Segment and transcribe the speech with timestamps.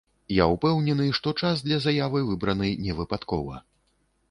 [0.35, 3.63] Я ўпэўнены, што час для заявы выбраны невыпадкова.